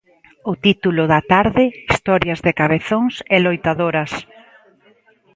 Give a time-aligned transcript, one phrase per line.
[0.51, 4.11] O título da tarde, Historias de cabezóns e loitadoras.